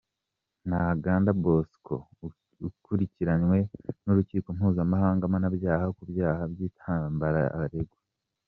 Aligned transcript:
Ntaganda 0.67 1.29
Bosco, 1.43 1.95
ukurikiranywe 2.67 3.57
n’Urukiko 4.05 4.47
Mpuzamahanga 4.57 5.23
mpanabyaha, 5.31 5.85
ku 5.95 6.03
byaha 6.11 6.41
by’intambara 6.51 7.41
aregwa. 7.61 7.97